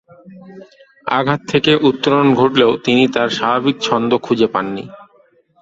আঘাত 1.09 1.41
থেকে 1.47 1.71
উত্তরণ 1.89 2.27
ঘটলেও 2.33 2.71
তিনি 2.85 3.03
আর 3.05 3.11
তার 3.15 3.29
স্বাভাবিক 3.29 3.75
ছন্দ 3.81 4.11
খুঁজে 4.17 4.47
পাননি। 4.47 4.83